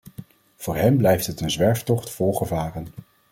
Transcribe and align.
Voor 0.55 0.75
hen 0.75 0.97
blijft 0.97 1.27
het 1.27 1.41
een 1.41 1.51
zwerftocht 1.51 2.09
vol 2.09 2.33
gevaren. 2.33 2.87